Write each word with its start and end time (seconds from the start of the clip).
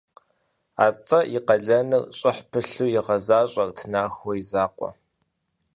Атӏэми 0.85 1.29
и 1.37 1.39
къалэныр 1.47 2.03
щӏыхь 2.17 2.41
пылъу 2.49 2.91
игъэзащӏэрт 2.97 3.77
Нахъуэ 3.91 4.33
и 4.41 4.43
закъуэ. 4.49 4.89